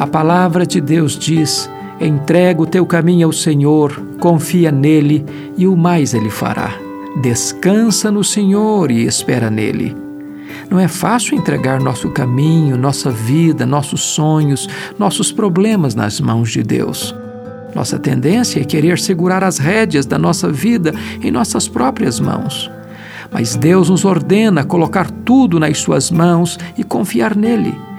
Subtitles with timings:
[0.00, 5.26] A palavra de Deus diz: entrega o teu caminho ao Senhor, confia nele
[5.58, 6.72] e o mais ele fará.
[7.20, 9.94] Descansa no Senhor e espera nele.
[10.70, 14.66] Não é fácil entregar nosso caminho, nossa vida, nossos sonhos,
[14.98, 17.14] nossos problemas nas mãos de Deus.
[17.74, 22.70] Nossa tendência é querer segurar as rédeas da nossa vida em nossas próprias mãos.
[23.30, 27.89] Mas Deus nos ordena colocar tudo nas Suas mãos e confiar nele.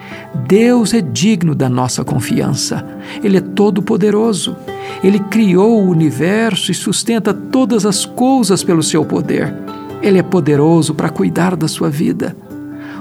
[0.47, 2.85] Deus é digno da nossa confiança.
[3.23, 4.55] Ele é todo-poderoso.
[5.03, 9.53] Ele criou o universo e sustenta todas as coisas pelo seu poder.
[10.01, 12.35] Ele é poderoso para cuidar da sua vida.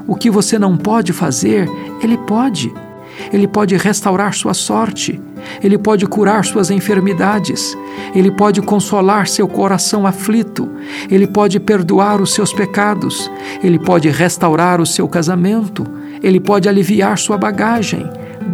[0.06, 1.68] O que você não pode fazer,
[2.02, 2.72] ele pode.
[3.32, 5.20] Ele pode restaurar sua sorte.
[5.62, 7.76] Ele pode curar suas enfermidades.
[8.14, 10.68] Ele pode consolar seu coração aflito.
[11.10, 13.30] Ele pode perdoar os seus pecados.
[13.62, 15.86] Ele pode restaurar o seu casamento.
[16.22, 18.08] Ele pode aliviar sua bagagem.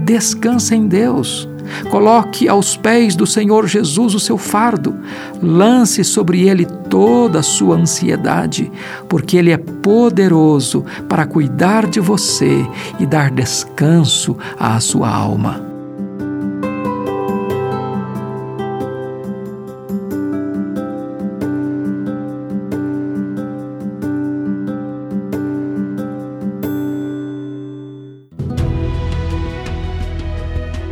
[0.05, 1.49] Descansa em Deus.
[1.91, 4.95] Coloque aos pés do Senhor Jesus o seu fardo.
[5.43, 8.71] Lance sobre ele toda a sua ansiedade,
[9.09, 12.65] porque ele é poderoso para cuidar de você
[13.01, 15.66] e dar descanso à sua alma.